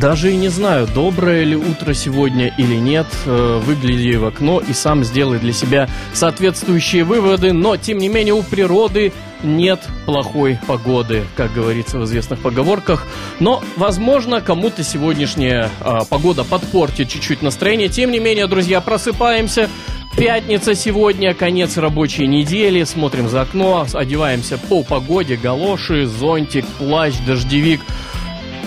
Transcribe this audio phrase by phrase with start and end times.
[0.00, 3.06] Даже и не знаю, доброе ли утро сегодня или нет.
[3.26, 7.52] Э, выгляди в окно и сам сделай для себя соответствующие выводы.
[7.52, 13.06] Но, тем не менее, у природы нет плохой погоды, как говорится в известных поговорках.
[13.40, 17.88] Но, возможно, кому-то сегодняшняя э, погода подпортит чуть-чуть настроение.
[17.88, 19.68] Тем не менее, друзья, просыпаемся.
[20.16, 27.80] Пятница сегодня, конец рабочей недели, смотрим за окно, одеваемся по погоде, галоши, зонтик, плащ, дождевик.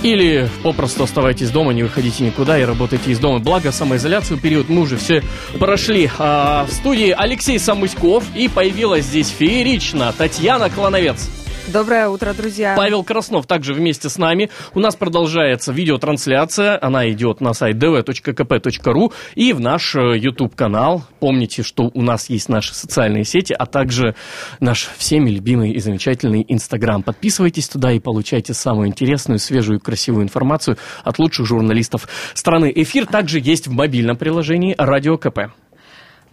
[0.04, 3.40] Или попросту оставайтесь дома, не выходите никуда и работайте из дома.
[3.40, 5.24] Благо, самоизоляцию период мы уже все
[5.58, 6.10] прошли.
[6.20, 11.43] А, в студии Алексей Самуськов и появилась здесь феерично Татьяна Клановец.
[11.72, 12.76] Доброе утро, друзья.
[12.76, 14.50] Павел Краснов также вместе с нами.
[14.74, 16.78] У нас продолжается видеотрансляция.
[16.82, 21.06] Она идет на сайт dv.kp.ru и в наш э, YouTube-канал.
[21.22, 24.14] Помните, что у нас есть наши социальные сети, а также
[24.60, 27.02] наш всеми любимый и замечательный Инстаграм.
[27.02, 32.74] Подписывайтесь туда и получайте самую интересную, свежую и красивую информацию от лучших журналистов страны.
[32.76, 35.54] Эфир также есть в мобильном приложении «Радио КП».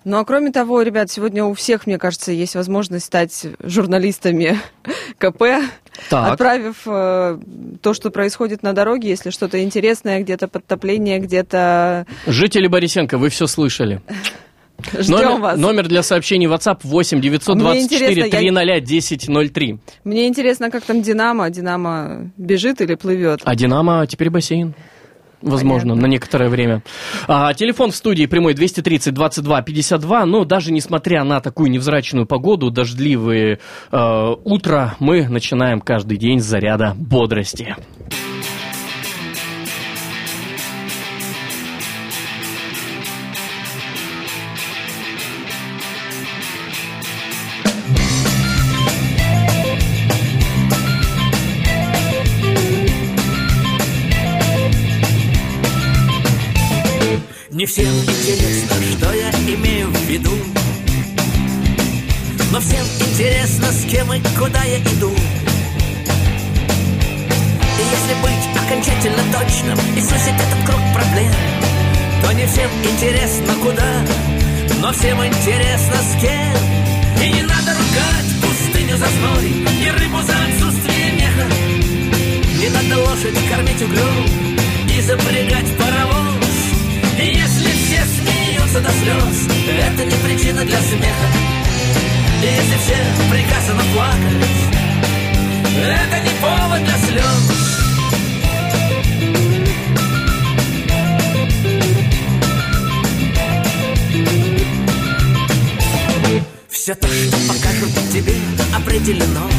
[0.04, 4.58] Ну а кроме того, ребят, сегодня у всех, мне кажется, есть возможность стать журналистами
[5.18, 5.42] КП,
[6.08, 6.32] так.
[6.32, 7.38] отправив э,
[7.82, 12.06] то, что происходит на дороге, если что-то интересное, где-то подтопление, где-то...
[12.26, 14.00] Жители Борисенко, вы все слышали.
[14.98, 15.58] Ждем номер, вас.
[15.58, 19.78] Номер для сообщений WhatsApp 8 924 300 1003.
[20.04, 21.50] Мне интересно, как там Динамо?
[21.50, 23.40] Динамо бежит или плывет?
[23.44, 24.74] А Динамо теперь бассейн.
[25.42, 26.02] Возможно, Понятно.
[26.02, 26.82] на некоторое время.
[27.26, 30.26] А, телефон в студии прямой 230 22 52.
[30.26, 33.58] Но даже несмотря на такую невзрачную погоду, дождливые
[33.90, 37.76] э, утро, мы начинаем каждый день с заряда бодрости.
[57.60, 60.32] Не всем интересно, что я имею в виду.
[62.50, 65.12] Но всем интересно, с кем и куда я иду.
[67.76, 71.32] И если быть окончательно точным И сузить этот круг проблем
[72.22, 74.06] То не всем интересно, куда
[74.80, 77.22] Но всем интересно, с кем.
[77.22, 79.52] И не надо ругать пустыню за зной
[79.84, 81.46] И рыбу за отсутствие меха.
[82.58, 84.48] Не надо лошадь кормить углем
[84.96, 86.09] И запрягать паровоз
[88.70, 89.48] смеются до слез,
[89.82, 91.26] это не причина для смеха.
[92.42, 92.96] Если все
[93.30, 94.60] приказано плакать,
[95.76, 97.50] это не повод для слез.
[106.68, 108.34] Все то, что покажут тебе,
[108.74, 109.50] определено.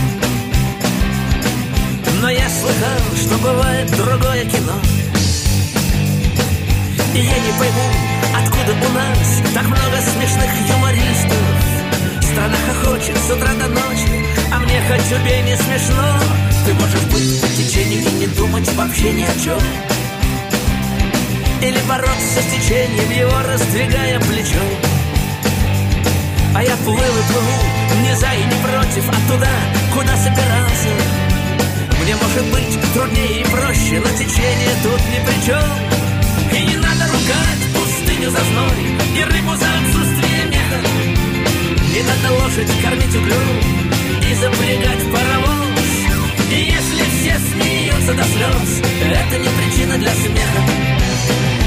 [2.21, 4.79] Но я слыхал, что бывает другое кино.
[7.13, 7.89] И я не пойму,
[8.35, 11.37] откуда у нас так много смешных юмористов.
[12.21, 16.41] Страна хохочет с утра до ночи, а мне хоть тебе не смешно.
[16.65, 19.59] Ты можешь быть по течению и не думать вообще ни о чем
[21.61, 24.61] Или бороться с течением, его раздвигая плечо
[26.53, 29.49] А я плыл и плыву, не за и не против, а туда,
[29.91, 30.89] куда собирался.
[32.03, 35.90] Мне может быть труднее и проще, но течение тут ни при чем
[42.51, 43.59] лошадь кормить углем
[44.29, 45.79] И запрягать паровоз.
[46.51, 50.61] И если все смеются до слез Это не причина для смеха.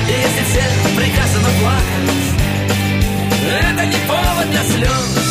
[0.09, 0.62] И если все
[0.97, 2.21] приказано плакать
[3.49, 5.23] Это не повод для слез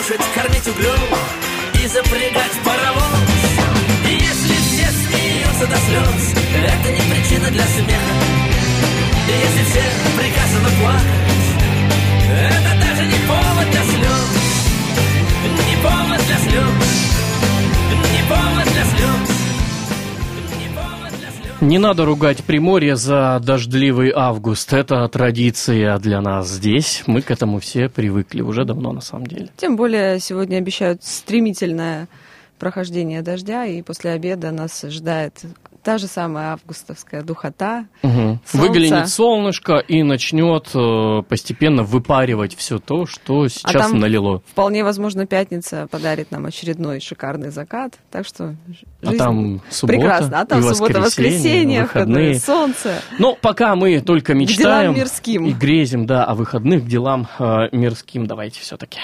[0.00, 1.10] лошадь кормить углем
[1.74, 3.20] и запрягать паровоз.
[4.08, 8.14] И если все смеются до слез, это не причина для смеха.
[9.28, 9.82] И если все
[10.16, 11.48] приказано плакать,
[12.32, 14.30] это даже не повод для слез.
[15.68, 16.88] Не повод для слез.
[18.14, 19.29] Не повод для слез.
[21.60, 24.72] Не надо ругать Приморье за дождливый август.
[24.72, 27.02] Это традиция для нас здесь.
[27.06, 29.50] Мы к этому все привыкли уже давно, на самом деле.
[29.58, 32.08] Тем более сегодня обещают стремительное
[32.58, 35.34] прохождение дождя, и после обеда нас ждает
[35.82, 37.86] та же самая августовская духота.
[38.02, 38.38] Угу.
[38.54, 44.42] Выглянет солнышко и начнет э, постепенно выпаривать все то, что сейчас а там налило.
[44.46, 47.98] Вполне возможно, пятница подарит нам очередной шикарный закат.
[48.10, 48.56] Так что
[49.02, 50.40] а там суббота, прекрасно.
[50.40, 52.38] А там и суббота, воскресенье, выходные.
[52.38, 53.00] солнце.
[53.18, 58.26] Но пока мы только мечтаем и грезим, да, о выходных к делам э, мирским.
[58.26, 59.00] Давайте все-таки.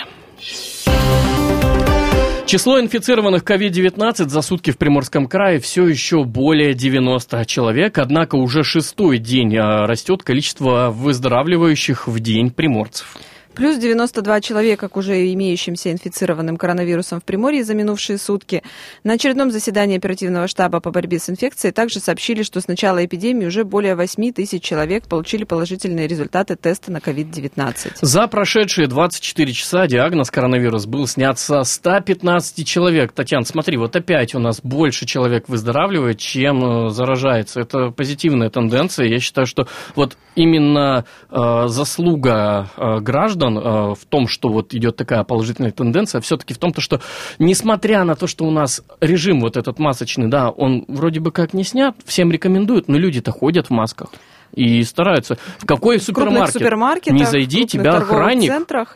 [2.47, 8.63] Число инфицированных COVID-19 за сутки в Приморском крае все еще более 90 человек, однако уже
[8.63, 13.17] шестой день а, растет количество выздоравливающих в день приморцев.
[13.57, 18.63] Плюс 92 человека к уже имеющимся инфицированным коронавирусом в Приморье за минувшие сутки.
[19.03, 23.47] На очередном заседании оперативного штаба по борьбе с инфекцией также сообщили, что с начала эпидемии
[23.47, 27.93] уже более 8 тысяч человек получили положительные результаты теста на COVID-19.
[28.03, 33.13] За прошедшие 24 часа диагноз коронавирус был снят со 115 человек.
[33.13, 37.61] Татьяна, смотри, вот опять у нас больше человек выздоравливает, чем э, заражается.
[37.61, 39.07] Это позитивная тенденция.
[39.07, 44.75] Я считаю, что вот именно э, заслуга э, граждан оправдан э, в том, что вот
[44.75, 47.01] идет такая положительная тенденция, все-таки в том, то, что
[47.39, 51.55] несмотря на то, что у нас режим вот этот масочный, да, он вроде бы как
[51.55, 54.11] не снят, всем рекомендуют, но люди-то ходят в масках
[54.53, 55.39] и стараются.
[55.59, 57.13] В какой супермаркет?
[57.13, 58.53] Не зайди, тебя охранник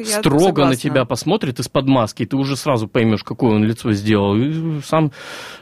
[0.07, 4.37] строго на тебя посмотрит из-под маски, и ты уже сразу поймешь, какое он лицо сделал.
[4.37, 5.13] И сам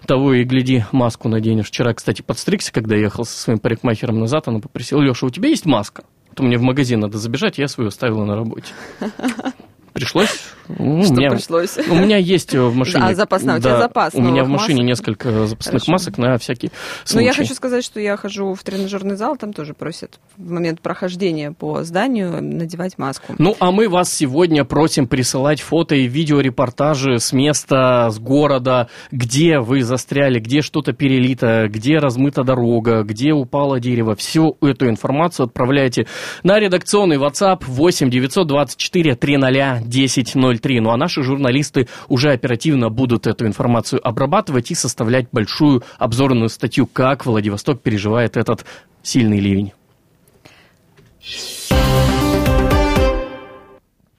[0.07, 1.67] того и гляди, маску наденешь.
[1.67, 5.67] Вчера, кстати, подстригся, когда ехал со своим парикмахером назад, она попросила, Леша, у тебя есть
[5.67, 6.05] маска?
[6.39, 8.73] То мне в магазин надо забежать, я свою оставила на работе.
[9.99, 10.29] Пришлось.
[10.69, 11.77] Ну, Что меня, пришлось?
[11.89, 13.03] У меня есть в машине...
[13.03, 14.89] А, запасная, да, у тебя запас У меня в машине масок?
[14.89, 15.93] несколько запасных Хорошо.
[15.93, 16.71] масок на всякий
[17.05, 17.15] случай.
[17.15, 20.81] Но я хочу сказать, что я хожу в тренажерный зал, там тоже просят в момент
[20.81, 23.35] прохождения по зданию надевать маску.
[23.39, 29.59] Ну, а мы вас сегодня просим присылать фото и видеорепортажи с места, с города, где
[29.59, 34.15] вы застряли, где что-то перелито, где размыта дорога, где упало дерево.
[34.15, 36.07] Всю эту информацию отправляйте
[36.43, 40.81] на редакционный WhatsApp 8 924 300 10.03.
[40.81, 46.87] Ну а наши журналисты уже оперативно будут эту информацию обрабатывать и составлять большую обзорную статью,
[46.87, 48.65] как Владивосток переживает этот
[49.03, 49.73] сильный ливень.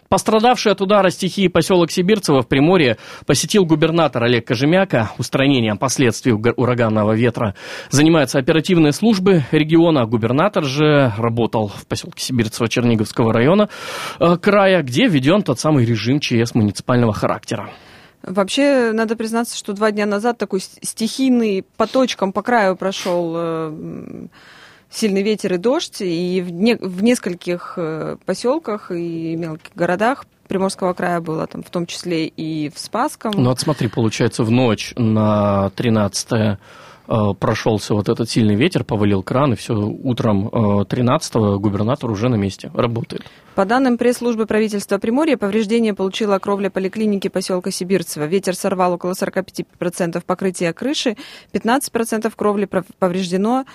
[0.09, 2.97] Пострадавший от удара стихии поселок Сибирцево в Приморье
[3.27, 5.11] посетил губернатор Олег Кожемяка.
[5.19, 7.53] Устранением последствий ураганного ветра
[7.91, 10.07] занимаются оперативные службы региона.
[10.07, 13.69] Губернатор же работал в поселке Сибирцево Черниговского района
[14.19, 17.69] э, края, где введен тот самый режим ЧС муниципального характера.
[18.23, 24.27] Вообще, надо признаться, что два дня назад такой стихийный по точкам по краю прошел э,
[24.89, 30.93] сильный ветер и дождь, и в, не, в нескольких э, поселках и мелких городах Приморского
[30.93, 33.33] края было, там, в том числе и в Спасском.
[33.35, 36.57] Ну, вот смотри, получается, в ночь на 13 э,
[37.39, 42.71] прошелся вот этот сильный ветер, повалил кран, и все, утром 13-го губернатор уже на месте,
[42.73, 43.23] работает.
[43.53, 48.23] По данным пресс-службы правительства Приморья, повреждение получила кровля поликлиники поселка Сибирцево.
[48.23, 51.17] Ветер сорвал около 45% покрытия крыши,
[51.53, 52.69] 15% кровли
[52.99, 53.65] повреждено,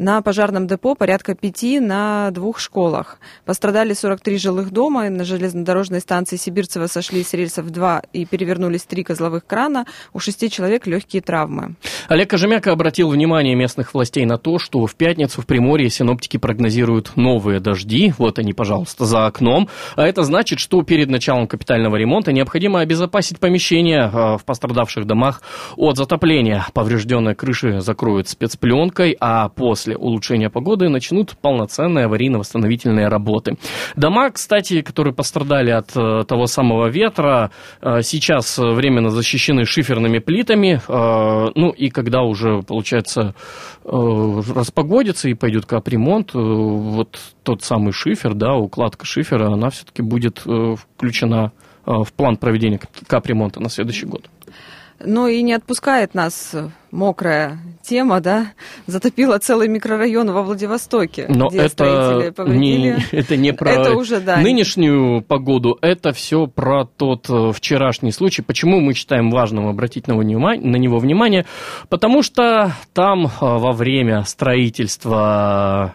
[0.00, 3.18] на пожарном депо порядка пяти на двух школах.
[3.44, 5.10] Пострадали 43 жилых дома.
[5.10, 9.84] На железнодорожной станции Сибирцево сошли с рельсов два и перевернулись три козловых крана.
[10.14, 11.74] У шести человек легкие травмы.
[12.08, 17.16] Олег Кожемяка обратил внимание местных властей на то, что в пятницу в Приморье синоптики прогнозируют
[17.16, 18.14] новые дожди.
[18.16, 19.68] Вот они, пожалуйста, за окном.
[19.96, 25.42] А это значит, что перед началом капитального ремонта необходимо обезопасить помещения а, в пострадавших домах
[25.76, 26.66] от затопления.
[26.72, 33.56] Поврежденные крыши закроют спецпленкой, а после после улучшения погоды начнут полноценные аварийно-восстановительные работы.
[33.96, 37.50] Дома, кстати, которые пострадали от э, того самого ветра,
[37.82, 40.80] э, сейчас временно защищены шиферными плитами.
[40.88, 43.34] Э, ну и когда уже, получается,
[43.84, 51.52] распогодится и пойдет капремонт, вот тот самый шифер, да, укладка шифера, она все-таки будет включена
[51.86, 54.28] в план проведения капремонта на следующий год.
[55.02, 56.54] Ну и не отпускает нас
[56.90, 58.52] мокрая тема, да,
[58.86, 61.26] затопила целый микрорайон во Владивостоке.
[61.28, 64.38] Но это не, это не про это уже, да.
[64.38, 68.42] нынешнюю погоду, это все про тот э, вчерашний случай.
[68.42, 71.46] Почему мы считаем важным обратить на него, на него внимание?
[71.88, 75.94] Потому что там э, во время строительства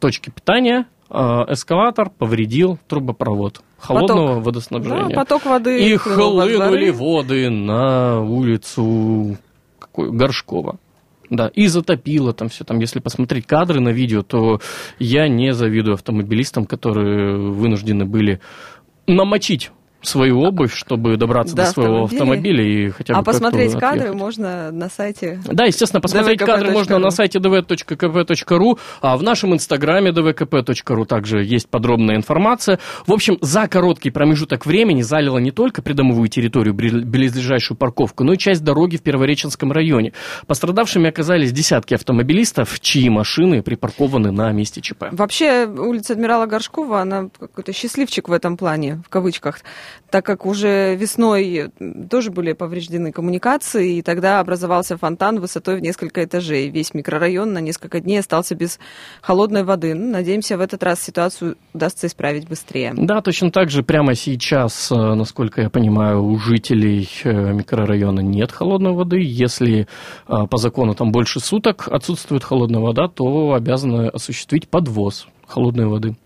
[0.00, 4.44] точки питания э, эскаватор повредил трубопровод холодного поток.
[4.44, 5.08] водоснабжения.
[5.08, 5.88] Да, поток воды.
[5.88, 9.36] И хлынули воды на улицу
[9.78, 10.78] какую, Горшкова.
[11.28, 12.64] Да, и затопило там все.
[12.64, 14.60] Там, если посмотреть кадры на видео, то
[14.98, 18.40] я не завидую автомобилистам, которые вынуждены были
[19.06, 19.70] намочить
[20.06, 24.70] свою обувь, чтобы добраться до, до своего автомобиля и хотя бы А посмотреть кадры можно
[24.70, 31.04] на сайте Да, естественно, посмотреть кадры можно на сайте dv.kp.ru, а в нашем инстаграме dvkp.ru
[31.06, 32.78] также есть подробная информация.
[33.06, 38.38] В общем, за короткий промежуток времени залило не только придомовую территорию, близлежащую парковку, но и
[38.38, 40.12] часть дороги в Первореченском районе.
[40.46, 45.06] Пострадавшими оказались десятки автомобилистов, чьи машины припаркованы на месте ЧП.
[45.12, 49.60] Вообще, улица Адмирала Горшкова, она какой-то счастливчик в этом плане, в кавычках
[50.10, 51.70] так как уже весной
[52.10, 56.68] тоже были повреждены коммуникации, и тогда образовался фонтан высотой в несколько этажей.
[56.70, 58.78] Весь микрорайон на несколько дней остался без
[59.20, 59.94] холодной воды.
[59.94, 62.92] Ну, надеемся, в этот раз ситуацию удастся исправить быстрее.
[62.96, 68.52] Да, точно так же прямо сейчас, э, насколько я понимаю, у жителей э, микрорайона нет
[68.52, 69.18] холодной воды.
[69.20, 69.86] Если
[70.28, 76.16] э, по закону там больше суток отсутствует холодная вода, то обязаны осуществить подвоз холодной воды.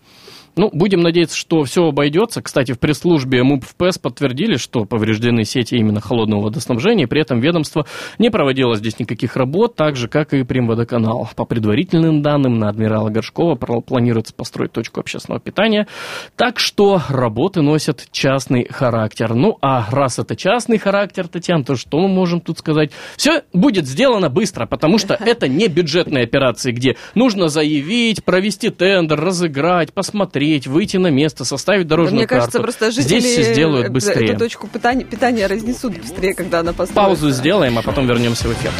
[0.57, 2.41] Ну, будем надеяться, что все обойдется.
[2.41, 7.07] Кстати, в пресс-службе МУП ФПС подтвердили, что повреждены сети именно холодного водоснабжения.
[7.07, 7.85] При этом ведомство
[8.19, 11.29] не проводило здесь никаких работ, так же, как и Примводоканал.
[11.37, 15.87] По предварительным данным, на адмирала Горшкова планируется построить точку общественного питания.
[16.35, 19.33] Так что работы носят частный характер.
[19.33, 22.91] Ну, а раз это частный характер, Татьяна, то что мы можем тут сказать?
[23.15, 29.19] Все будет сделано быстро, потому что это не бюджетные операции, где нужно заявить, провести тендер,
[29.19, 32.41] разыграть, посмотреть посмотреть, выйти на место, составить дорожную да, мне карту.
[32.41, 34.31] кажется, просто жители Здесь все сделают быстрее.
[34.31, 36.95] Эту точку питания, питания разнесут быстрее, когда она построится.
[36.95, 38.71] Паузу сделаем, а потом вернемся в эфир.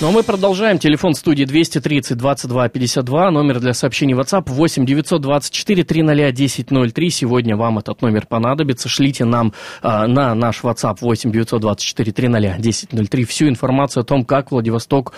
[0.00, 0.78] Ну а мы продолжаем.
[0.78, 3.30] Телефон студии 230 22 52.
[3.32, 7.10] Номер для сообщений WhatsApp 8 924 300 1003.
[7.10, 8.88] Сегодня вам этот номер понадобится.
[8.88, 9.52] Шлите нам
[9.82, 15.12] э, на наш WhatsApp 8 924 300 1003 всю информацию о том, как Владивосток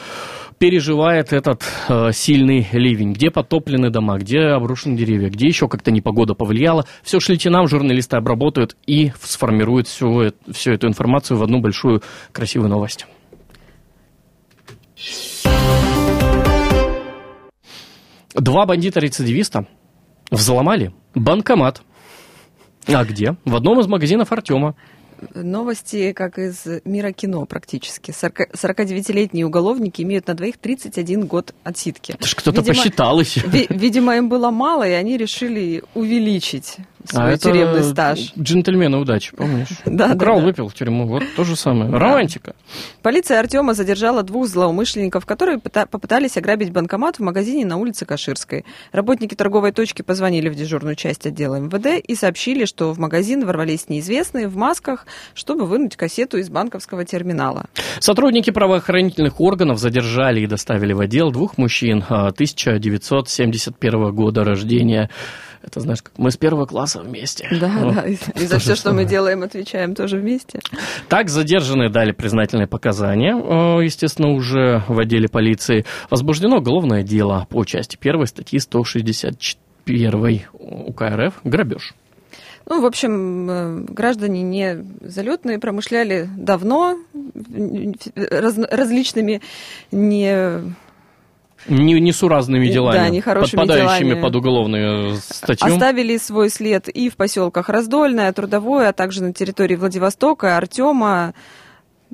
[0.59, 6.35] переживает этот э, сильный ливень, где потоплены дома, где обрушены деревья, где еще как-то непогода
[6.35, 6.87] повлияла.
[7.05, 12.69] Все шлите нам, журналисты обработают и сформируют всю, всю эту информацию в одну большую красивую
[12.69, 13.07] новость.
[18.35, 19.67] Два бандита-рецидивиста
[20.31, 21.83] взломали банкомат.
[22.87, 23.37] А где?
[23.45, 24.75] В одном из магазинов Артема.
[25.35, 28.11] Новости, как из мира кино практически.
[28.11, 32.13] 49-летние уголовники имеют на двоих 31 год отсидки.
[32.13, 33.43] Это ж кто-то посчитал еще.
[33.47, 38.33] Видимо, им было мало, и они решили увеличить свой а тюремный это стаж.
[38.39, 39.69] Джентльмены удачи, помнишь?
[39.85, 41.07] Да, Украл, да, выпил в тюрьму.
[41.07, 41.91] Вот то же самое.
[41.91, 41.99] Да.
[41.99, 42.55] Романтика.
[43.03, 48.65] Полиция Артема задержала двух злоумышленников, которые попытались ограбить банкомат в магазине на улице Каширской.
[48.93, 53.89] Работники торговой точки позвонили в дежурную часть отдела МВД и сообщили, что в магазин ворвались
[53.89, 57.67] неизвестные в масках, чтобы вынуть кассету из банковского терминала.
[58.01, 65.11] Сотрудники правоохранительных органов задержали и доставили в отдел двух мужчин 1971 а, года рождения.
[65.63, 67.49] Это, знаешь, как мы с первого класса вместе.
[67.61, 68.03] Да, ну, да.
[68.03, 70.61] И, и за все, что мы делаем, отвечаем тоже вместе.
[71.09, 75.85] Так задержанные дали признательные показания, э, естественно, уже в отделе полиции.
[76.11, 81.95] Возбуждено уголовное дело по части первой статьи 161 УК РФ «Грабеж».
[82.67, 86.97] Ну, в общем, э, граждане не залетные, промышляли давно
[88.15, 89.43] раз, различными
[89.91, 90.75] не
[91.69, 94.23] не, несуразными делами, да, нехорошими подпадающими делами.
[94.23, 95.73] под уголовную статью.
[95.73, 101.35] Оставили свой след и в поселках Раздольное, Трудовое, а также на территории Владивостока, Артема.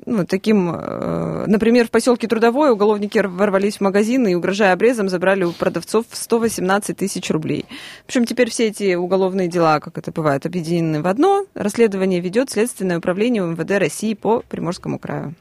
[0.05, 5.43] Ну, таким, э, например, в поселке Трудовое уголовники ворвались в магазин и, угрожая обрезом, забрали
[5.43, 7.65] у продавцов 118 тысяч рублей.
[8.05, 11.45] Общем, теперь все эти уголовные дела, как это бывает, объединены в одно.
[11.53, 15.35] Расследование ведет Следственное управление МВД России по Приморскому краю.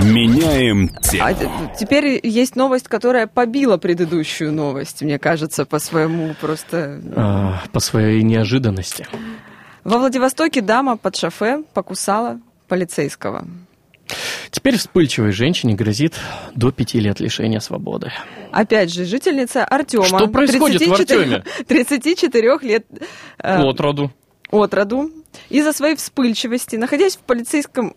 [0.00, 1.24] Меняем тему.
[1.24, 7.00] А теперь есть новость, которая побила предыдущую новость, мне кажется, по своему просто...
[7.16, 9.06] А, по своей неожиданности.
[9.84, 13.46] Во Владивостоке дама под шофе покусала полицейского.
[14.50, 16.14] Теперь вспыльчивой женщине грозит
[16.54, 18.12] до пяти лет лишения свободы.
[18.52, 20.04] Опять же, жительница Артема.
[20.06, 21.44] Что происходит 34, в Артеме?
[21.66, 22.86] 34 лет...
[23.38, 24.12] Э, от роду.
[24.50, 25.10] От роду.
[25.50, 27.94] Из-за своей вспыльчивости, находясь в полицейском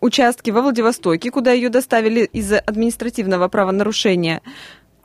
[0.00, 4.42] участке во Владивостоке, куда ее доставили из-за административного правонарушения,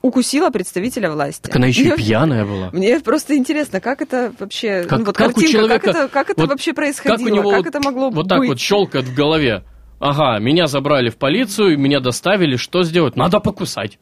[0.02, 1.42] укусила представителя власти.
[1.42, 2.70] Так она еще и пьяная была.
[2.72, 6.30] Мне просто интересно, как это вообще, как, ну, вот как картинка, человека, как это, как
[6.30, 8.30] это вот, вообще происходило, как, у него как вот, это могло вот быть?
[8.30, 9.64] так вот щелкает в голове.
[10.00, 13.16] Ага, меня забрали в полицию, меня доставили, что сделать?
[13.16, 13.98] Надо покусать.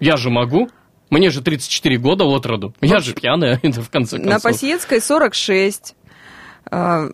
[0.00, 0.68] Я же могу.
[1.10, 2.74] Мне же 34 года от роду.
[2.80, 4.32] Я же пьяная, в конце концов.
[4.32, 5.94] На Пасьецкой 46.
[6.70, 7.08] А,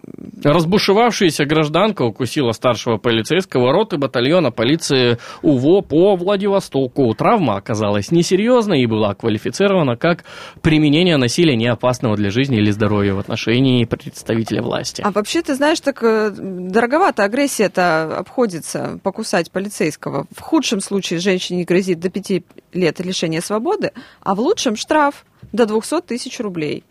[0.45, 7.13] Разбушевавшаяся гражданка укусила старшего полицейского роты батальона полиции УВО по Владивостоку.
[7.15, 10.25] Травма оказалась несерьезной и была квалифицирована как
[10.63, 15.03] применение насилия неопасного для жизни или здоровья в отношении представителя власти.
[15.05, 20.27] А вообще, ты знаешь, так э, дороговато агрессия-то обходится покусать полицейского.
[20.37, 25.67] В худшем случае женщине грозит до пяти лет лишения свободы, а в лучшем штраф до
[25.67, 26.85] 200 тысяч рублей.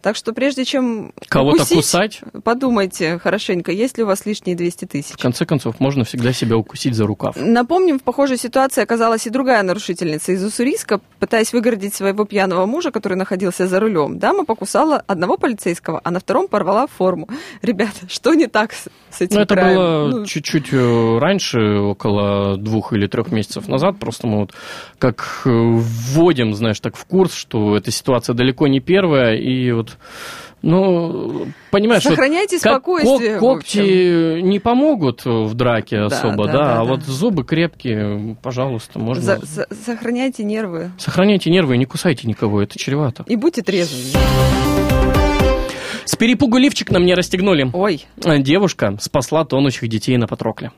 [0.00, 5.12] Так что прежде чем Кого-то кусать, подумайте хорошенько, есть ли у вас лишние 200 тысяч.
[5.12, 7.34] В конце концов, можно всегда себя укусить за рукав.
[7.36, 11.00] Напомним, в похожей ситуации оказалась и другая нарушительница из Уссурийска.
[11.18, 16.20] Пытаясь выгородить своего пьяного мужа, который находился за рулем, дама покусала одного полицейского, а на
[16.20, 17.28] втором порвала форму.
[17.60, 19.76] Ребята, что не так с, с этим Ну, это краем?
[19.76, 20.26] было ну...
[20.26, 23.98] чуть-чуть э, раньше, около двух или трех месяцев назад.
[23.98, 24.54] Просто мы вот
[25.00, 29.87] как э, вводим, знаешь, так в курс, что эта ситуация далеко не первая, и вот
[30.60, 33.38] ну, понимаешь, Сохраняйте вот спокойствие.
[33.38, 36.84] когти не помогут в драке особо, да, да, да а да.
[36.84, 39.22] вот зубы крепкие, пожалуйста, можно.
[39.22, 40.90] За, за, сохраняйте нервы.
[40.98, 43.24] Сохраняйте нервы и не кусайте никого, это чревато.
[43.28, 44.14] И будьте трезвыми.
[46.04, 47.70] С перепугу лифчик нам не расстегнули.
[47.72, 48.06] Ой.
[48.16, 50.72] Девушка спасла тонущих детей на Патрокле.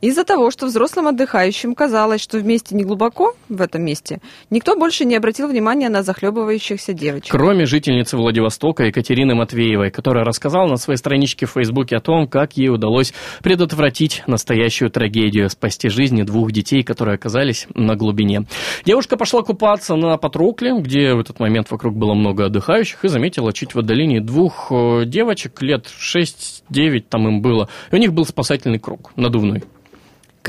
[0.00, 5.04] Из-за того, что взрослым отдыхающим казалось, что вместе не глубоко в этом месте, никто больше
[5.04, 7.32] не обратил внимания на захлебывающихся девочек.
[7.32, 12.56] Кроме жительницы Владивостока Екатерины Матвеевой, которая рассказала на своей страничке в Фейсбуке о том, как
[12.56, 13.12] ей удалось
[13.42, 18.44] предотвратить настоящую трагедию, спасти жизни двух детей, которые оказались на глубине.
[18.84, 23.52] Девушка пошла купаться на Патрукле, где в этот момент вокруг было много отдыхающих, и заметила
[23.52, 28.24] чуть в отдалении двух э, девочек, лет 6-9 там им было, и у них был
[28.24, 29.64] спасательный круг надувной.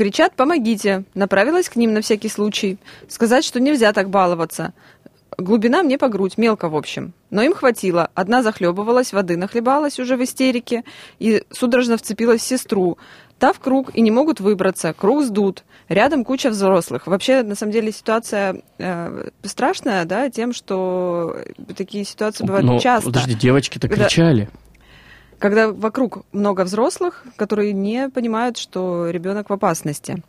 [0.00, 2.78] Кричат «помогите!» Направилась к ним на всякий случай.
[3.06, 4.72] Сказать, что нельзя так баловаться.
[5.36, 7.12] Глубина мне по грудь, мелко в общем.
[7.28, 8.08] Но им хватило.
[8.14, 10.84] Одна захлебывалась, воды нахлебалась уже в истерике
[11.18, 12.96] и судорожно вцепилась в сестру.
[13.38, 14.94] Та в круг и не могут выбраться.
[14.94, 15.64] Круг сдут.
[15.90, 17.06] Рядом куча взрослых.
[17.06, 21.36] Вообще, на самом деле, ситуация э, страшная, да, тем, что
[21.76, 23.10] такие ситуации бывают Но, часто.
[23.10, 24.48] Подожди, девочки-то кричали
[25.40, 30.22] когда вокруг много взрослых, которые не понимают, что ребенок в опасности.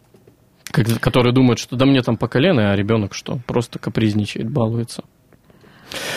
[0.72, 3.40] Которые думают, что да мне там по колено, а ребенок что?
[3.46, 5.04] Просто капризничает, балуется.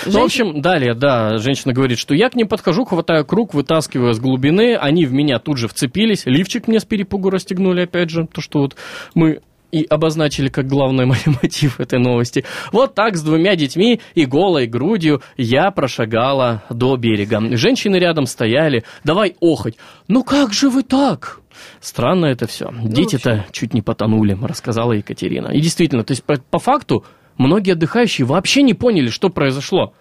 [0.04, 0.12] Женщина...
[0.14, 4.14] Ну, в общем, далее, да, женщина говорит, что я к ним подхожу, хватаю круг, вытаскиваю
[4.14, 8.28] с глубины, они в меня тут же вцепились, лифчик мне с перепугу расстегнули, опять же,
[8.32, 8.76] то, что вот
[9.16, 9.40] мы
[9.74, 11.04] и обозначили как главный
[11.42, 12.44] мотив этой новости.
[12.70, 17.56] Вот так с двумя детьми и голой грудью я прошагала до берега.
[17.56, 18.84] Женщины рядом стояли.
[19.02, 19.74] Давай охоть.
[20.06, 21.40] Ну как же вы так?
[21.80, 22.70] Странно это все.
[22.70, 25.48] Ну, Дети-то чуть не потонули, рассказала Екатерина.
[25.48, 27.04] И действительно, то есть по, по факту
[27.36, 29.92] многие отдыхающие вообще не поняли, что произошло.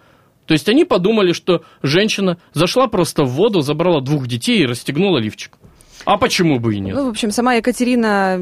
[0.46, 5.18] То есть они подумали, что женщина зашла просто в воду, забрала двух детей и расстегнула
[5.18, 5.58] лифчик.
[6.04, 6.94] А почему бы и нет?
[6.94, 8.38] Ну, в общем, сама Екатерина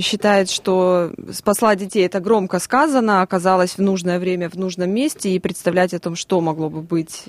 [0.00, 5.38] считает, что спасла детей это громко сказано, оказалась в нужное время в нужном месте, и
[5.38, 7.24] представлять о том, что могло бы быть,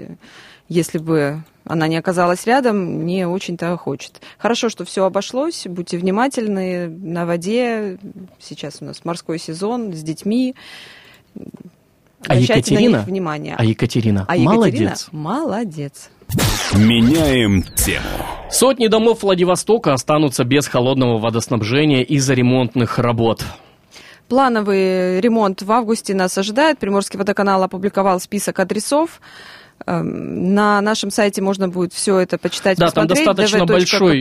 [0.68, 4.22] если бы она не оказалась рядом, не очень-то хочет.
[4.38, 8.00] Хорошо, что все обошлось, будьте внимательны на воде.
[8.40, 10.56] Сейчас у нас морской сезон с детьми.
[12.28, 13.56] А Екатерина, на них внимание.
[13.58, 15.08] А Екатерина, а Екатерина молодец.
[15.12, 16.10] молодец.
[16.76, 18.06] Меняем тему.
[18.52, 23.44] Сотни домов Владивостока останутся без холодного водоснабжения из-за ремонтных работ.
[24.28, 26.78] Плановый ремонт в августе нас ожидает.
[26.78, 29.22] Приморский водоканал опубликовал список адресов.
[29.88, 33.26] Эм, на нашем сайте можно будет все это почитать, да, посмотреть.
[33.26, 34.20] там достаточно большой,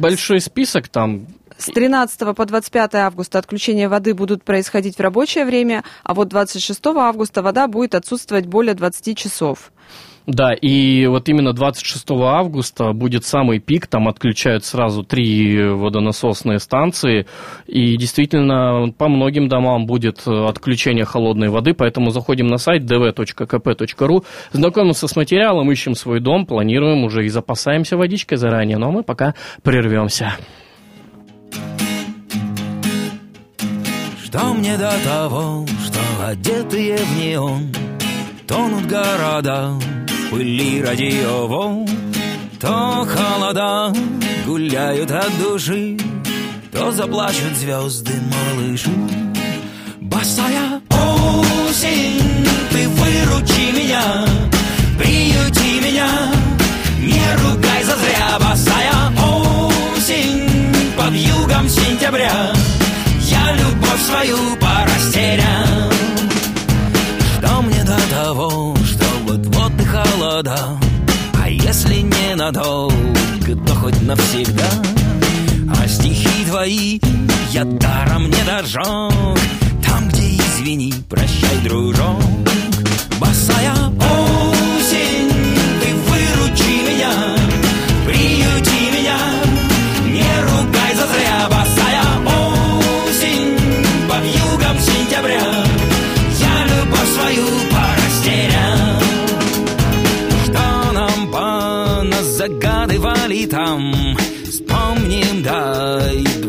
[0.00, 1.26] большой список там.
[1.56, 6.84] С 13 по 25 августа отключение воды будут происходить в рабочее время, а вот 26
[6.86, 9.70] августа вода будет отсутствовать более 20 часов.
[10.26, 17.26] Да, и вот именно 26 августа будет самый пик, там отключают сразу три водонасосные станции,
[17.66, 25.08] и действительно по многим домам будет отключение холодной воды, поэтому заходим на сайт dv.kp.ru, знакомимся
[25.08, 30.36] с материалом, ищем свой дом, планируем уже и запасаемся водичкой заранее, но мы пока прервемся.
[34.24, 37.72] Что мне до того, что одетые в неон
[38.46, 39.72] Тонут города
[40.34, 41.86] пыли радиоволн,
[42.60, 43.92] То холода
[44.46, 45.96] гуляют от души,
[46.72, 48.90] То заплачут звезды малыши.
[50.00, 54.02] Босая осень, ты выручи меня,
[54.98, 56.10] приюти меня,
[56.98, 60.48] не ругай за зря, босая осень,
[60.96, 62.52] под югом сентября,
[63.20, 65.53] я любовь свою порастерял.
[70.34, 70.80] Холода,
[71.40, 74.68] а Если не надолго, то хоть навсегда.
[75.70, 76.98] А стихи твои
[77.50, 79.38] я даром не дожег
[79.86, 82.20] Там, где извини, прощай, дружок.
[83.20, 84.33] Босая осень,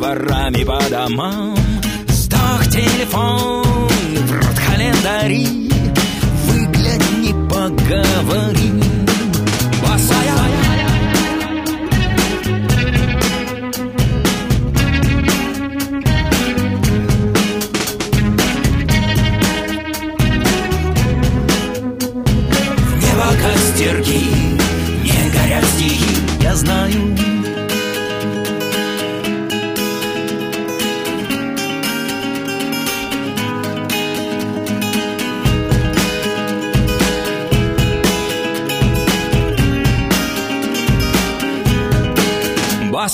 [0.06, 1.56] дворами по домам.
[2.08, 5.70] Сдох телефон, в рот календари.
[6.48, 8.95] Выгляни, поговори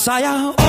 [0.01, 0.60] Босая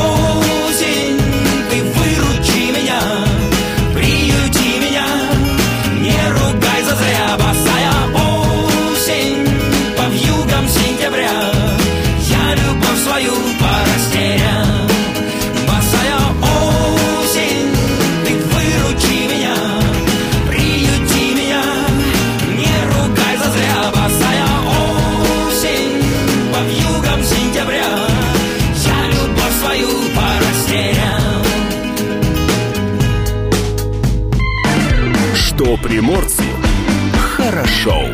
[37.83, 38.13] хорошо.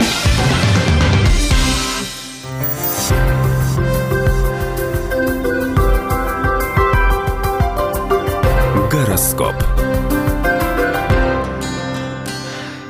[8.90, 9.54] Гороскоп.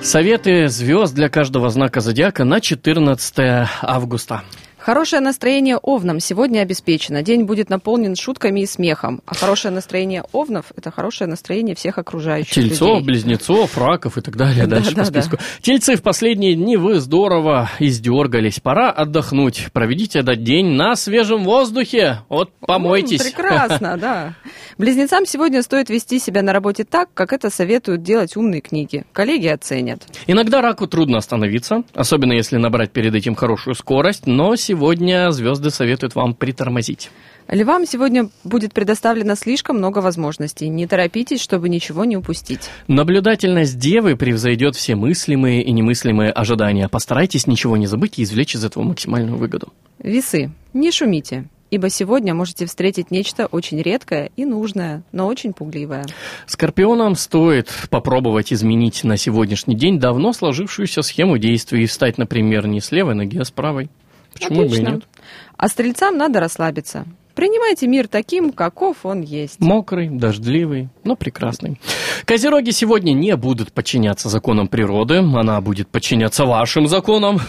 [0.02, 4.42] Советы звезд для каждого знака зодиака на 14 августа.
[4.78, 7.22] Хорошее настроение овнам сегодня обеспечено.
[7.22, 9.20] День будет наполнен шутками и смехом.
[9.26, 13.04] А хорошее настроение овнов– это хорошее настроение всех окружающих Тельцов, людей.
[13.04, 14.66] близнецов, раков и так далее.
[14.66, 15.20] Да, Дальше да, по да.
[15.22, 15.38] списку.
[15.62, 18.60] Тельцы в последние дни вы здорово издергались.
[18.60, 19.66] Пора отдохнуть.
[19.72, 22.20] Проведите этот день на свежем воздухе.
[22.28, 23.22] Вот помойтесь.
[23.22, 24.34] Прекрасно, да.
[24.78, 29.04] Близнецам сегодня стоит вести себя на работе так, как это советуют делать умные книги.
[29.12, 30.06] Коллеги оценят.
[30.28, 36.14] Иногда раку трудно остановиться, особенно если набрать перед этим хорошую скорость, но сегодня звезды советуют
[36.14, 37.10] вам притормозить.
[37.48, 40.68] Львам сегодня будет предоставлено слишком много возможностей.
[40.68, 42.68] Не торопитесь, чтобы ничего не упустить.
[42.88, 46.88] Наблюдательность девы превзойдет все мыслимые и немыслимые ожидания.
[46.88, 49.72] Постарайтесь ничего не забыть и извлечь из этого максимальную выгоду.
[49.98, 56.04] Весы, не шумите, ибо сегодня можете встретить нечто очень редкое и нужное, но очень пугливое.
[56.46, 62.82] Скорпионам стоит попробовать изменить на сегодняшний день давно сложившуюся схему действий и встать, например, не
[62.82, 63.88] с левой ноги, а с правой.
[64.38, 64.90] Почему бы и Отлично.
[64.90, 65.02] нет?
[65.56, 67.04] А стрельцам надо расслабиться.
[67.34, 69.60] Принимайте мир таким, каков он есть.
[69.60, 71.80] Мокрый, дождливый, но прекрасный.
[72.24, 77.40] Козероги сегодня не будут подчиняться законам природы, она будет подчиняться вашим законам.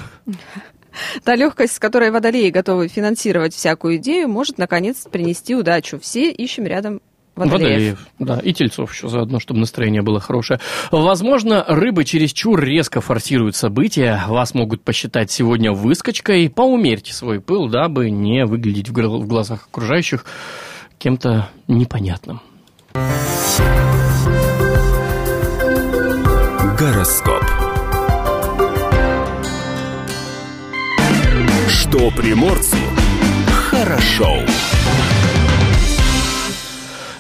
[1.23, 5.99] Та легкость, с которой водолеи готовы финансировать всякую идею, может, наконец, принести удачу.
[5.99, 7.01] Все ищем рядом
[7.45, 7.99] водолеев.
[8.19, 10.59] да, и тельцов еще заодно, чтобы настроение было хорошее.
[10.91, 18.09] Возможно, рыбы чересчур резко форсируют события, вас могут посчитать сегодня выскочкой, поумерьте свой пыл, дабы
[18.09, 20.25] не выглядеть в глазах окружающих
[20.97, 22.41] кем-то непонятным.
[26.77, 27.43] Гороскоп.
[31.67, 32.77] Что приморцу
[33.69, 34.45] хорошо.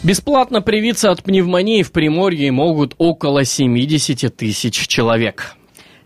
[0.01, 5.57] Бесплатно привиться от пневмонии в Приморье могут около 70 тысяч человек.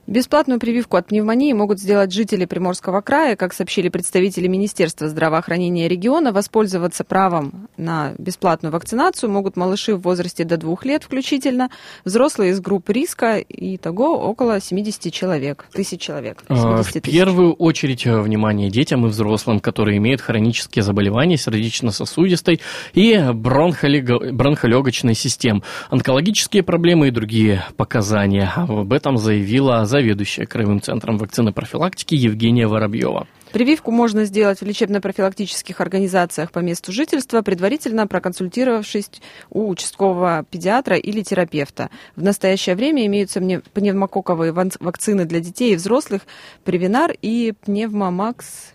[0.06, 3.38] Бесплатную прививку от пневмонии могут сделать жители Приморского края.
[3.38, 10.44] Как сообщили представители Министерства здравоохранения региона, воспользоваться правом на бесплатную вакцинацию могут малыши в возрасте
[10.44, 11.70] до двух лет включительно,
[12.04, 16.44] взрослые из групп риска, и того около 70 человек, тысяч человек.
[16.50, 22.60] А, 70 В первую очередь э, внимание детям и взрослым, которые имеют хронические заболевания сердечно-сосудистой
[22.94, 28.52] и бронхолего- бронхолегочной систем, онкологические проблемы и другие показания.
[28.54, 33.28] Об этом заявила заведующая Краевым центром вакцинопрофилактики Евгения Воробьева.
[33.52, 39.12] Прививку можно сделать в лечебно-профилактических организациях по месту жительства, предварительно проконсультировавшись
[39.52, 41.92] у участкового педиатра или терапевта.
[42.16, 46.24] В настоящее время имеются пневмококковые вакцины для детей и взрослых,
[46.64, 48.73] Привинар и Пневмомакс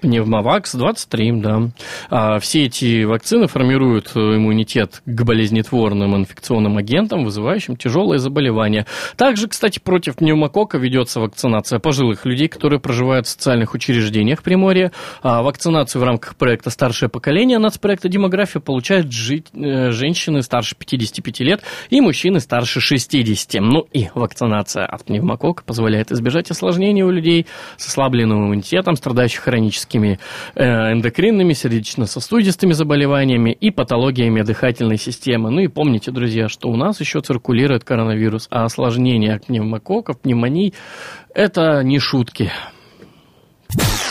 [0.00, 1.68] Пневмовакс 23, да.
[2.10, 8.86] А все эти вакцины формируют э, иммунитет к болезнетворным инфекционным агентам, вызывающим тяжелые заболевания.
[9.16, 14.92] Также, кстати, против пневмокока ведется вакцинация пожилых людей, которые проживают в социальных учреждениях Приморья.
[15.22, 21.40] А вакцинацию в рамках проекта «Старшее поколение» нацпроекта «Демография» получают жить, э, женщины старше 55
[21.40, 23.60] лет и мужчины старше 60.
[23.60, 29.95] Ну и вакцинация от пневмокока позволяет избежать осложнений у людей с ослабленным иммунитетом, страдающих хронически
[29.96, 30.18] хроническими
[30.54, 35.50] э, эндокринными, сердечно-сосудистыми заболеваниями и патологиями дыхательной системы.
[35.50, 40.74] Ну и помните, друзья, что у нас еще циркулирует коронавирус, а осложнения от пневмококков, пневмоний–
[41.34, 42.50] это не шутки.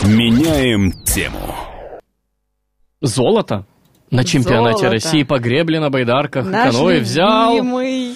[0.04, 1.56] Меняем тему.
[3.02, 3.66] Золото
[4.12, 4.92] на чемпионате Золото.
[4.92, 7.56] России по гребле на байдарках Наш каноэ взял...
[7.56, 8.16] Любимый.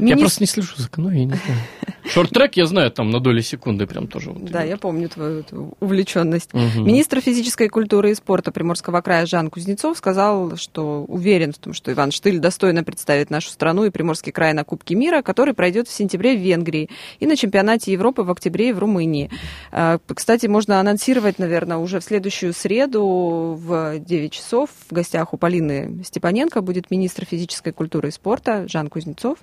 [0.00, 0.10] Мини...
[0.10, 1.60] Я просто не слежу за каноэ, я не знаю.
[2.12, 4.30] Шорт-трек я знаю, там на доли секунды прям тоже.
[4.30, 4.70] Вот да, идет.
[4.70, 5.44] я помню твою
[5.78, 6.52] увлеченность.
[6.54, 6.82] Угу.
[6.82, 11.92] Министр физической культуры и спорта Приморского края Жан Кузнецов сказал, что уверен в том, что
[11.92, 15.92] Иван Штыль достойно представит нашу страну и Приморский край на Кубке мира, который пройдет в
[15.92, 16.88] сентябре в Венгрии
[17.20, 19.30] и на чемпионате Европы в октябре в Румынии.
[19.70, 25.36] А, кстати, можно анонсировать, наверное, уже в следующую среду в 9 часов в гостях у
[25.36, 29.36] Полины Степаненко будет министр физической культуры и спорта Жан Кузнецов.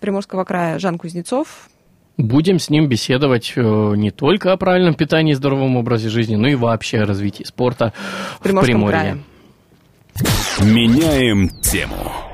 [0.00, 1.70] Приморского края Жан Кузнецов.
[2.18, 3.60] Будем с ним беседовать э,
[3.96, 7.94] не только о правильном питании и здоровом образе жизни, но и вообще о развитии спорта
[8.40, 8.90] в, в Приморье.
[8.90, 9.18] Крае.
[10.60, 12.25] Меняем тему.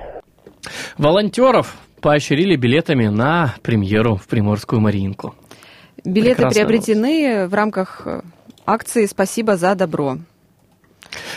[0.98, 5.34] Волонтеров поощрили билетами на премьеру в Приморскую Маринку.
[6.04, 7.52] Билеты Прекрасная приобретены новость.
[7.52, 8.08] в рамках
[8.66, 10.18] акции «Спасибо за добро».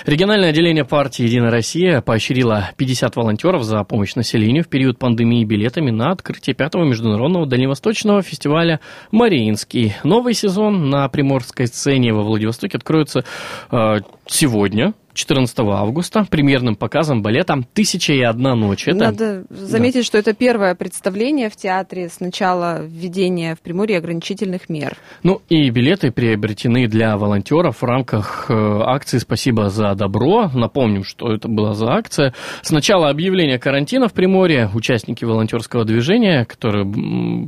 [0.05, 5.91] Региональное отделение партии «Единая Россия» поощрило 50 волонтеров за помощь населению в период пандемии билетами
[5.91, 8.79] на открытие пятого международного дальневосточного фестиваля
[9.11, 9.93] «Мариинский».
[10.03, 13.23] Новый сезон на приморской сцене во Владивостоке откроется
[13.71, 18.87] э, сегодня, 14 августа премьерным показом балета «Тысяча и одна ночь».
[18.87, 18.97] Это...
[18.97, 20.03] Надо заметить, да.
[20.03, 24.97] что это первое представление в театре с начала введения в Приморье ограничительных мер.
[25.23, 30.49] Ну и билеты приобретены для волонтеров в рамках э, акции «Спасибо за добро».
[30.53, 32.33] Напомним, что это была за акция.
[32.61, 36.85] С начала объявления карантина в Приморье участники волонтерского движения, которые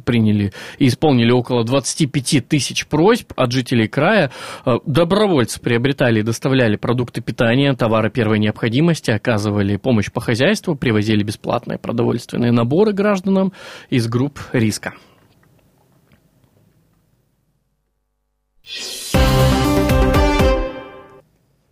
[0.05, 4.31] приняли и исполнили около 25 тысяч просьб от жителей края,
[4.65, 11.23] э, добровольцы приобретали и доставляли продукты питания, товары первой необходимости, оказывали помощь по хозяйству, привозили
[11.23, 13.53] бесплатные продовольственные наборы гражданам
[13.89, 14.93] из групп риска.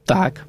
[0.05, 0.45] Так.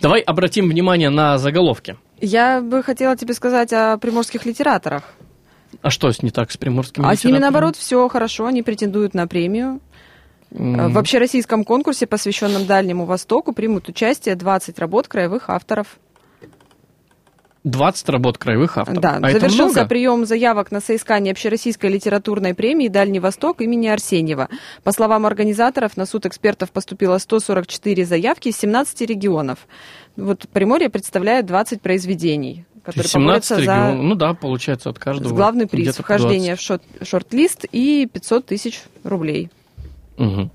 [0.00, 1.96] Давай обратим внимание на заголовки.
[2.20, 5.04] Я бы хотела тебе сказать о приморских литераторах.
[5.82, 7.10] А что с не так с приморскими а?
[7.10, 9.80] А с ними, наоборот, все хорошо, они претендуют на премию.
[10.50, 10.90] Mm.
[10.90, 15.98] В общероссийском конкурсе, посвященном Дальнему Востоку, примут участие 20 работ краевых авторов.
[17.64, 19.00] 20 работ краевых авторов.
[19.02, 24.48] Да, а завершился прием заявок на соискание общероссийской литературной премии «Дальний Восток» имени Арсеньева.
[24.82, 29.58] По словам организаторов, на суд экспертов поступило 144 заявки из 17 регионов.
[30.16, 34.02] Вот Приморье представляет 20 произведений которые 17 регионов, за...
[34.02, 35.34] ну да, получается от каждого.
[35.34, 39.50] Главный приз вхождение в шорт-лист и 500 тысяч рублей.
[40.16, 40.50] Угу.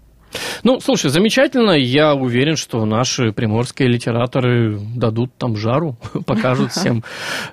[0.63, 1.71] Ну, слушай, замечательно.
[1.71, 5.95] Я уверен, что наши приморские литераторы дадут там жару,
[6.25, 7.03] покажут всем,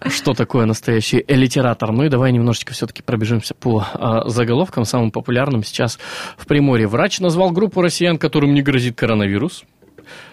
[0.06, 1.92] что такое настоящий литератор.
[1.92, 5.98] Ну и давай немножечко все-таки пробежимся по а, заголовкам, самым популярным сейчас
[6.36, 6.86] в Приморье.
[6.86, 9.64] Врач назвал группу россиян, которым не грозит коронавирус.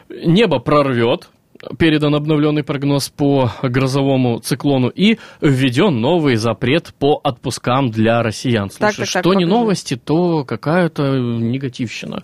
[0.09, 1.29] Небо прорвет,
[1.77, 8.69] передан обновленный прогноз по грозовому циклону и введен новый запрет по отпускам для россиян.
[8.69, 12.23] Слушай, так, так, что так, не новости, то какая-то негативщина.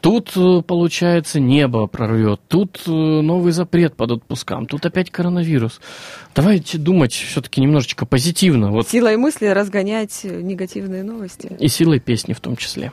[0.00, 5.80] Тут, э, получается, небо прорвет, тут э, новый запрет под отпускам, тут опять коронавирус.
[6.36, 8.70] Давайте думать все-таки немножечко позитивно.
[8.70, 8.88] Вот.
[8.88, 11.56] Силой мысли разгонять негативные новости.
[11.58, 12.92] И силой песни в том числе.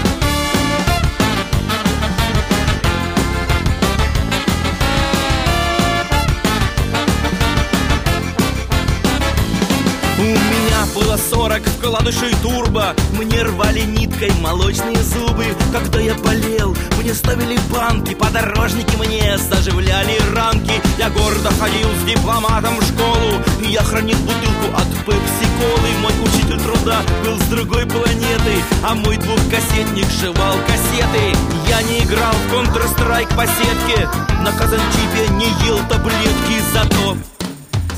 [11.11, 12.95] было сорок вкладышей турбо.
[13.13, 15.45] Мне рвали ниткой молочные зубы.
[15.71, 18.13] Когда я болел, мне ставили банки.
[18.13, 20.73] Подорожники мне заживляли ранки.
[20.97, 23.41] Я гордо ходил с дипломатом в школу.
[23.67, 25.89] Я хранил бутылку от пепси-колы.
[26.01, 28.63] Мой учитель труда был с другой планеты.
[28.83, 31.35] А мой двухкассетник шивал кассеты.
[31.67, 34.07] Я не играл в Counter-Strike по сетке.
[34.41, 36.61] На казанчипе не ел таблетки.
[36.73, 37.17] Зато,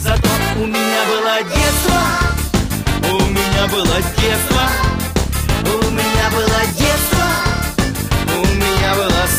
[0.01, 2.42] зато у меня было детство
[3.11, 4.61] у меня было детство,
[5.65, 6.92] у меня было детство,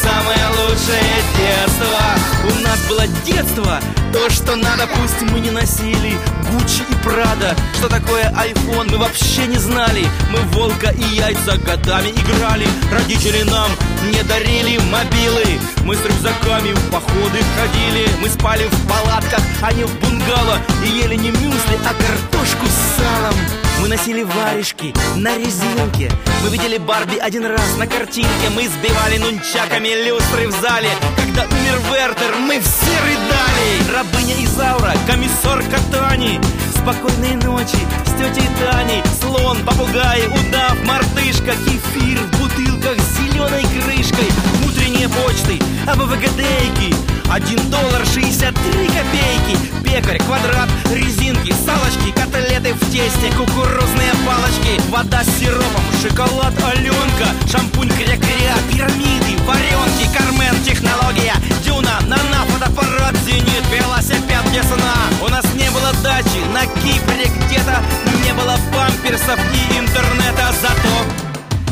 [0.02, 2.00] самое лучшее детство.
[2.44, 3.80] У нас было детство,
[4.12, 6.18] то, что надо, пусть мы не носили
[6.50, 7.56] Гуччи и Прада.
[7.74, 10.06] Что такое iPhone, мы вообще не знали.
[10.30, 12.66] Мы волка и яйца годами играли.
[12.92, 13.70] Родители нам
[14.12, 15.58] не дарили мобилы.
[15.84, 18.08] Мы с рюкзаками в походы ходили.
[18.20, 20.58] Мы спали в палатках, а не в бунгало.
[20.84, 26.10] И ели не мюсли, а картошку с салом мы носили варежки на резинке.
[26.42, 28.48] Мы видели Барби один раз на картинке.
[28.56, 30.88] Мы сбивали нунчаками люстры в зале.
[31.18, 33.94] Когда умер Вертер, мы все рыдали.
[33.94, 36.40] Рабыня Изаура, комиссар Катани
[36.72, 39.02] Спокойной ночи с тетей Таней.
[39.20, 41.52] Слон, попугай, удав, мартышка.
[41.52, 44.30] Кефир в бутылках с зеленой крышкой.
[44.66, 49.58] Утренние почты, АБВГДейки один доллар шестьдесят три копейки.
[49.84, 54.80] Пекарь, квадрат, резинки, салочки Котлеты в тесте, кукурузные палочки.
[54.90, 61.34] Вода с сиропом, шоколад Аленка Шампунь кря-кря, пирамиды, варенки Кармен, технология,
[61.64, 64.94] дюна, нана, фотоаппарат, зенит Велосипед без сна.
[65.24, 67.80] У нас не было дачи на Кипре где-то
[68.24, 70.52] Не было памперсов и интернета.
[70.60, 70.94] Зато,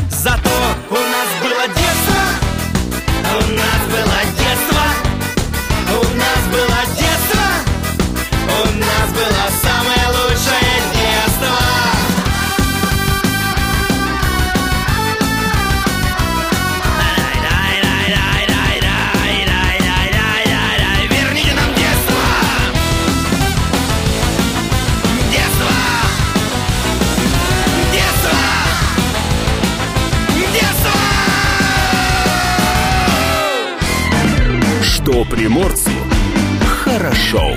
[0.09, 0.49] зато
[0.89, 2.23] у нас было детство.
[3.31, 5.12] У нас было детство
[35.43, 35.91] приморцу
[36.65, 37.51] хорошо.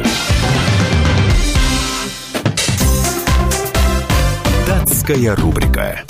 [4.66, 6.01] Датская рубрика.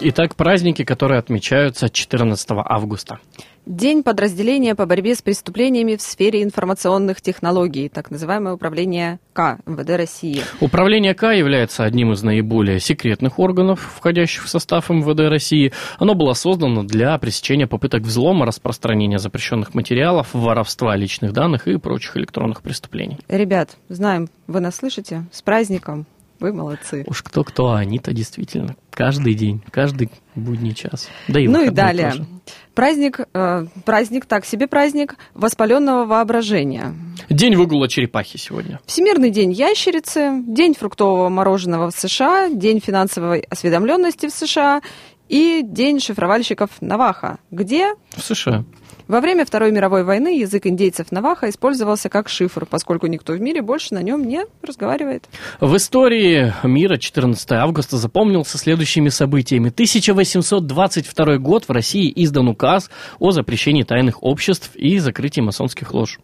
[0.00, 3.18] Итак, праздники, которые отмечаются 14 августа.
[3.66, 9.90] День подразделения по борьбе с преступлениями в сфере информационных технологий, так называемое управление К МВД
[9.90, 10.42] России.
[10.60, 15.72] Управление К является одним из наиболее секретных органов, входящих в состав МВД России.
[15.98, 22.18] Оно было создано для пресечения попыток взлома, распространения запрещенных материалов, воровства личных данных и прочих
[22.18, 23.16] электронных преступлений.
[23.28, 25.24] Ребят, знаем, вы нас слышите?
[25.32, 26.04] С праздником!
[26.44, 27.04] Вы молодцы.
[27.06, 31.08] Уж кто-кто, а они-то действительно каждый день, каждый будний час.
[31.26, 32.10] Да и ну и далее.
[32.10, 32.26] Тоже.
[32.74, 36.94] Праздник, э, праздник, так себе праздник воспаленного воображения.
[37.30, 38.78] День выгула черепахи сегодня.
[38.84, 44.82] Всемирный день ящерицы, день фруктового мороженого в США, день финансовой осведомленности в США
[45.30, 47.38] и день шифровальщиков Наваха.
[47.50, 47.94] Где?
[48.10, 48.66] В США.
[49.06, 53.60] Во время Второй мировой войны язык индейцев Наваха использовался как шифр, поскольку никто в мире
[53.60, 55.28] больше на нем не разговаривает.
[55.60, 59.68] В истории мира 14 августа запомнился следующими событиями.
[59.68, 66.18] 1822 год в России издан указ о запрещении тайных обществ и закрытии масонских лож.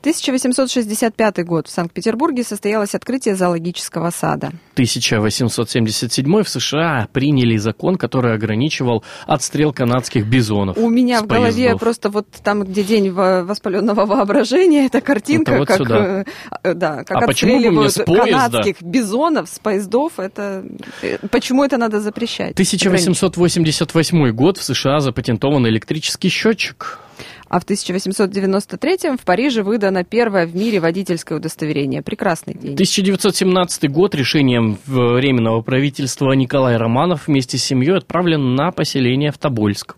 [0.00, 1.66] 1865 год.
[1.66, 4.52] В Санкт-Петербурге состоялось открытие зоологического сада.
[4.74, 10.78] 1877 в США приняли закон, который ограничивал отстрел канадских бизонов.
[10.78, 11.80] У меня в голове поездов.
[11.80, 16.24] просто вот там, где день воспаленного воображения, эта картинка, это вот как, сюда.
[16.62, 20.18] Э, да, как а отстреливают канадских бизонов с поездов.
[20.18, 20.64] Это,
[21.02, 22.52] э, почему это надо запрещать?
[22.52, 27.00] 1888 год в США запатентован электрический счетчик.
[27.48, 32.02] А в 1893 в Париже выдано первое в мире водительское удостоверение.
[32.02, 32.74] Прекрасный день.
[32.74, 39.96] 1917 год решением Временного правительства Николай Романов вместе с семьей отправлен на поселение в Тобольск.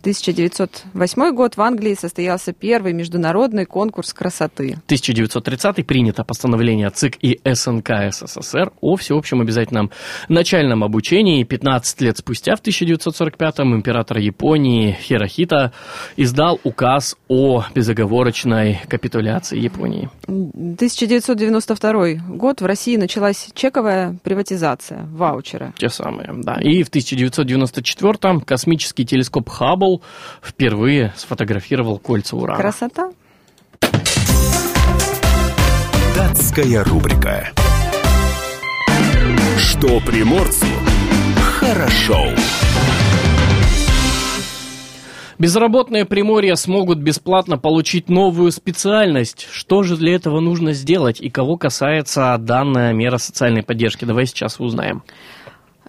[0.00, 4.76] 1908 год в Англии состоялся первый международный конкурс красоты.
[4.86, 9.90] 1930 принято постановление ЦИК и СНК СССР о всеобщем обязательном
[10.28, 11.44] начальном обучении.
[11.44, 15.72] 15 лет спустя, в 1945-м, император Японии Хирохита
[16.16, 20.10] издал указ о безоговорочной капитуляции Японии.
[20.26, 25.72] 1992 год в России началась чековая приватизация, ваучера.
[25.78, 26.58] Те самые, да.
[26.60, 29.95] И в 1994-м космический телескоп Хаббл
[30.42, 32.60] впервые сфотографировал кольца Урана.
[32.60, 33.12] Красота.
[36.16, 37.48] Датская рубрика.
[39.58, 40.66] Что приморцу
[41.58, 42.26] хорошо.
[45.38, 49.46] Безработные Приморья смогут бесплатно получить новую специальность.
[49.50, 54.06] Что же для этого нужно сделать и кого касается данная мера социальной поддержки?
[54.06, 55.02] Давай сейчас узнаем.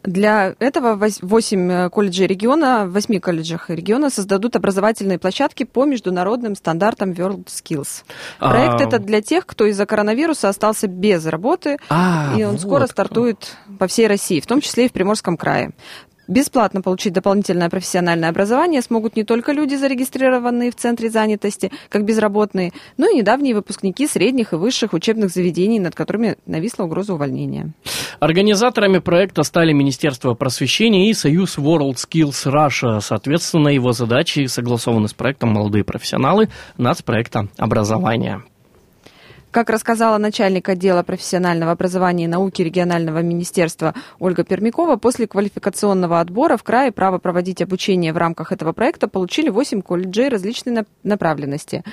[0.07, 6.55] Для этого 8 э, колледжей региона, в 8 колледжах региона создадут образовательные площадки по международным
[6.55, 8.05] стандартам World Skills.
[8.39, 8.83] Проект а...
[8.85, 13.57] это для тех, кто из-за коронавируса остался без работы, а, и он вот скоро стартует
[13.79, 15.71] по всей России, в том числе и в Приморском крае.
[16.27, 22.73] Бесплатно получить дополнительное профессиональное образование смогут не только люди, зарегистрированные в Центре занятости, как безработные,
[22.97, 27.71] но и недавние выпускники средних и высших учебных заведений, над которыми нависла угроза увольнения.
[28.19, 32.99] Организаторами проекта стали Министерство просвещения и Союз World Skills Russia.
[32.99, 38.43] Соответственно, его задачи согласованы с проектом «Молодые профессионалы» нацпроекта образования.
[39.51, 46.57] Как рассказала начальник отдела профессионального образования и науки регионального министерства Ольга Пермякова, после квалификационного отбора
[46.57, 51.83] в крае право проводить обучение в рамках этого проекта получили 8 колледжей различной направленности.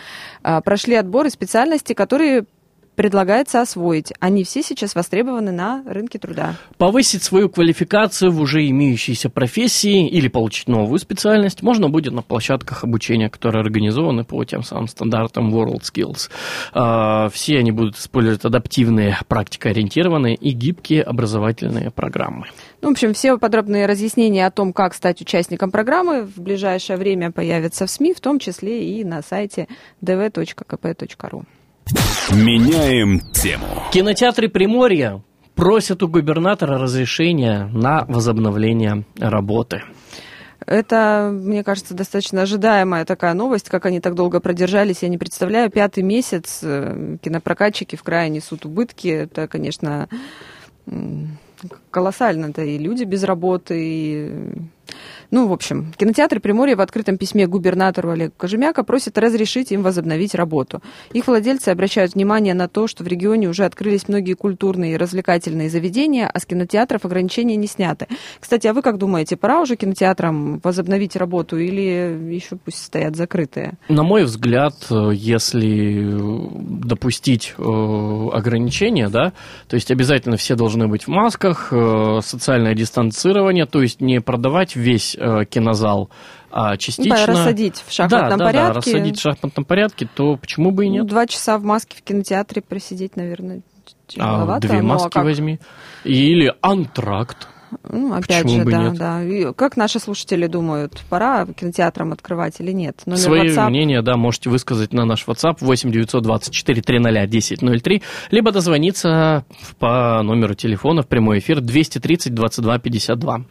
[0.42, 2.44] А, прошли отборы специальностей, которые
[2.94, 4.12] предлагается освоить.
[4.20, 6.56] Они все сейчас востребованы на рынке труда.
[6.78, 12.84] Повысить свою квалификацию в уже имеющейся профессии или получить новую специальность можно будет на площадках
[12.84, 16.30] обучения, которые организованы по тем самым стандартам World Skills.
[16.72, 22.46] А, все они будут использовать адаптивные, практикоориентированные и гибкие образовательные программы.
[22.80, 27.32] Ну, в общем, все подробные разъяснения о том, как стать участником программы, в ближайшее время
[27.32, 29.68] появятся в СМИ, в том числе и на сайте
[30.02, 31.44] dv.kp.ru.
[32.32, 33.66] Меняем тему.
[33.92, 35.22] Кинотеатры Приморья
[35.54, 39.82] просят у губернатора разрешения на возобновление работы.
[40.66, 45.70] Это, мне кажется, достаточно ожидаемая такая новость, как они так долго продержались, я не представляю.
[45.70, 49.08] Пятый месяц э, кинопрокатчики в крае несут убытки.
[49.08, 50.08] Это, конечно,
[51.90, 52.46] колоссально.
[52.46, 54.52] Это и люди без работы, и
[55.34, 60.32] ну, в общем, кинотеатры Приморья в открытом письме губернатору Олегу Кожемяка просят разрешить им возобновить
[60.32, 60.80] работу.
[61.12, 65.70] Их владельцы обращают внимание на то, что в регионе уже открылись многие культурные и развлекательные
[65.70, 68.06] заведения, а с кинотеатров ограничения не сняты.
[68.38, 73.72] Кстати, а вы как думаете, пора уже кинотеатрам возобновить работу или еще пусть стоят закрытые?
[73.88, 76.14] На мой взгляд, если
[76.84, 77.62] допустить э,
[78.32, 79.32] ограничения, да,
[79.66, 84.76] то есть обязательно все должны быть в масках, э, социальное дистанцирование, то есть не продавать
[84.76, 86.10] весь э, кинозал
[86.56, 87.16] а частично...
[87.16, 88.62] Ну, рассадить в шахматном да, порядке.
[88.62, 91.02] Да, да, рассадить в шахматном порядке, то почему бы и нет?
[91.02, 93.62] Ну, два часа в маске в кинотеатре просидеть, наверное,
[94.20, 95.58] А две ну, маски а возьми.
[96.04, 97.48] Или антракт.
[97.82, 98.94] Ну, опять Почему же, да, нет?
[98.94, 99.24] да.
[99.24, 103.02] И как наши слушатели думают, пора кинотеатрам открывать или нет?
[103.04, 103.68] Номер Свои WhatsApp...
[103.70, 109.44] мнения, да, можете высказать на наш WhatsApp 8 924 300 1003, либо дозвониться
[109.80, 113.44] по номеру телефона в прямой эфир 230 22 52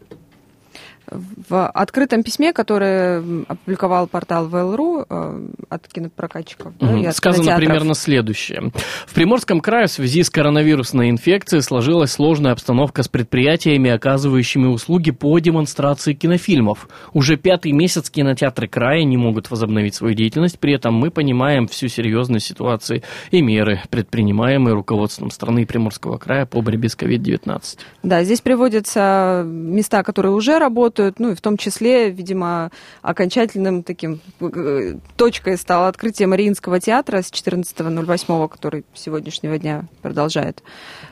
[1.08, 6.74] в открытом письме, которое опубликовал портал ВЛРУ э, от кинопрокатчиков.
[6.80, 7.04] Угу.
[7.04, 7.68] Да, от Сказано кинотеатров.
[7.68, 8.72] примерно следующее.
[9.06, 15.12] В Приморском крае в связи с коронавирусной инфекцией сложилась сложная обстановка с предприятиями, оказывающими услуги
[15.12, 16.88] по демонстрации кинофильмов.
[17.14, 21.88] Уже пятый месяц кинотеатры края не могут возобновить свою деятельность, при этом мы понимаем всю
[21.88, 27.62] серьезность ситуации и меры, предпринимаемые руководством страны Приморского края по борьбе с COVID-19.
[28.04, 32.72] Да, здесь приводятся места, которые уже работают, работают, ну и в том числе, видимо,
[33.02, 40.62] окончательным таким э, точкой стало открытие Мариинского театра с 14.08, который сегодняшнего дня продолжает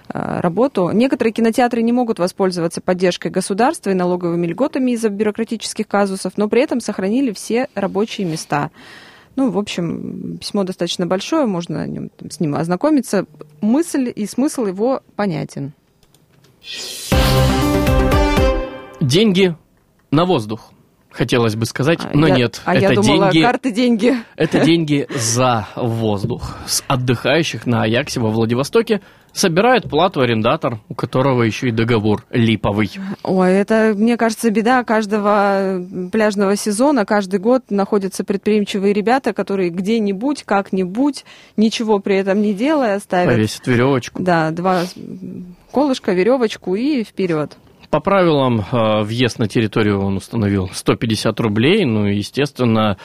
[0.09, 0.91] э, работу.
[0.93, 6.61] Некоторые кинотеатры не могут воспользоваться поддержкой государства и налоговыми льготами из-за бюрократических казусов, но при
[6.61, 8.69] этом сохранили все рабочие места.
[9.35, 11.87] Ну, в общем, письмо достаточно большое, можно
[12.29, 13.25] с ним ознакомиться.
[13.61, 15.71] Мысль и смысл его понятен.
[19.01, 19.55] Деньги
[20.11, 20.71] на воздух.
[21.11, 22.61] хотелось бы сказать, а но я, нет.
[22.65, 24.15] А это я думала, деньги, карты деньги.
[24.35, 26.57] Это деньги за воздух.
[26.65, 29.01] С отдыхающих на Аяксе во Владивостоке
[29.33, 32.91] собирает плату арендатор, у которого еще и договор липовый.
[33.23, 35.81] Ой, это, мне кажется, беда каждого
[36.11, 37.05] пляжного сезона.
[37.05, 43.33] Каждый год находятся предприимчивые ребята, которые где-нибудь, как-нибудь, ничего при этом не делая, ставят...
[43.33, 44.21] Повесят веревочку.
[44.21, 44.83] Да, два
[45.71, 47.57] колышка, веревочку и вперед.
[47.91, 51.83] По правилам, э, въезд на территорию он установил 150 рублей.
[51.83, 52.97] Ну, естественно,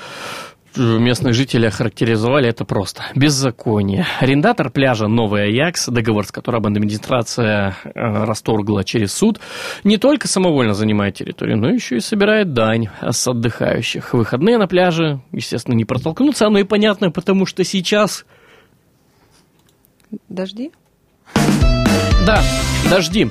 [0.76, 3.02] местные жители охарактеризовали это просто.
[3.16, 4.06] Беззаконие.
[4.20, 9.40] Арендатор пляжа Новый Аякс, договор с которым администрация э, расторгла через суд,
[9.82, 14.14] не только самовольно занимает территорию, но еще и собирает дань с отдыхающих.
[14.14, 18.24] Выходные на пляже, естественно, не протолкнуться, оно и понятно, потому что сейчас...
[20.28, 20.70] Дожди?
[22.24, 22.40] Да,
[22.88, 23.28] дожди.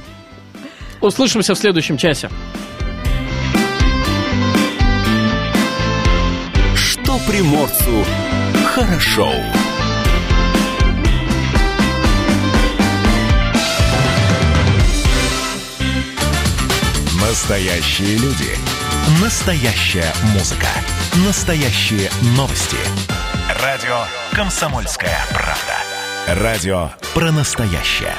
[1.06, 2.32] Услышимся в следующем часе.
[6.74, 8.04] Что приморцу
[8.66, 9.32] хорошо.
[17.22, 18.58] Настоящие люди.
[19.22, 20.66] Настоящая музыка.
[21.24, 22.78] Настоящие новости.
[23.62, 26.42] Радио «Комсомольская правда».
[26.42, 28.16] Радио про настоящее.